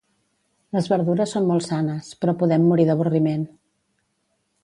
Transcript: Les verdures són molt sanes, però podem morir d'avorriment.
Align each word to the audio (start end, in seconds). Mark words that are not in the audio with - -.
Les 0.75 0.87
verdures 0.93 1.33
són 1.35 1.45
molt 1.49 1.65
sanes, 1.67 2.09
però 2.23 2.35
podem 2.41 2.65
morir 2.71 2.87
d'avorriment. 2.89 3.47